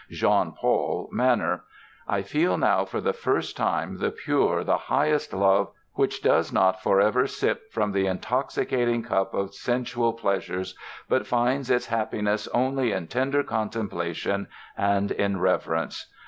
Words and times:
Jean 0.09 0.51
Paul 0.53 1.09
manner: 1.11 1.63
"I 2.07 2.23
feel 2.23 2.57
now 2.57 2.85
for 2.85 2.99
the 3.01 3.13
first 3.13 3.55
time 3.55 3.99
the 3.99 4.09
pure, 4.09 4.63
the 4.63 4.75
highest 4.89 5.31
love, 5.31 5.69
which 5.93 6.23
does 6.23 6.51
not 6.51 6.81
for 6.81 6.99
ever 6.99 7.27
sip 7.27 7.71
from 7.71 7.91
the 7.91 8.07
intoxicating 8.07 9.03
cup 9.03 9.35
of 9.35 9.53
sensual 9.53 10.13
pleasures, 10.13 10.75
but 11.07 11.27
finds 11.27 11.69
its 11.69 11.85
happiness 11.85 12.47
only 12.47 12.91
in 12.91 13.09
tender 13.09 13.43
contemplation 13.43 14.47
and 14.75 15.11
in 15.11 15.39
reverence.... 15.39 16.07